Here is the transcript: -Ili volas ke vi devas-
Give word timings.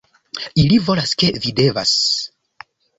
-Ili 0.61 0.79
volas 0.87 1.13
ke 1.23 1.31
vi 1.45 1.55
devas- 1.63 1.95